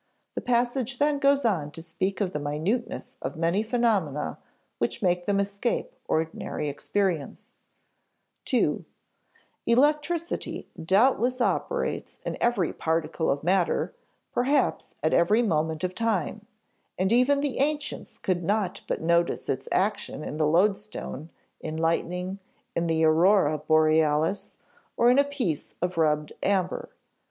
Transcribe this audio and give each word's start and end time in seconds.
The 0.33 0.41
passage 0.41 0.97
then 0.97 1.19
goes 1.19 1.45
on 1.45 1.69
to 1.73 1.83
speak 1.83 2.21
of 2.21 2.33
the 2.33 2.39
minuteness 2.39 3.17
of 3.21 3.35
many 3.35 3.61
phenomena 3.61 4.39
which 4.79 5.03
makes 5.03 5.27
them 5.27 5.39
escape 5.39 5.93
ordinary 6.07 6.69
experience: 6.69 7.59
(ii) 8.51 8.83
"Electricity 9.67 10.67
doubtless 10.83 11.39
operates 11.39 12.19
in 12.25 12.35
every 12.41 12.73
particle 12.73 13.29
of 13.29 13.43
matter, 13.43 13.93
perhaps 14.33 14.95
at 15.03 15.13
every 15.13 15.43
moment 15.43 15.83
of 15.83 15.93
time; 15.93 16.47
and 16.97 17.13
even 17.13 17.39
the 17.41 17.59
ancients 17.59 18.17
could 18.17 18.43
not 18.43 18.81
but 18.87 19.01
notice 19.01 19.47
its 19.49 19.69
action 19.71 20.23
in 20.23 20.37
the 20.37 20.47
loadstone, 20.47 21.29
in 21.59 21.77
lightning, 21.77 22.39
in 22.75 22.87
the 22.87 23.05
Aurora 23.05 23.59
Borealis, 23.59 24.57
or 24.97 25.11
in 25.11 25.19
a 25.19 25.23
piece 25.23 25.75
of 25.79 25.95
rubbed 25.95 26.33
amber. 26.41 26.89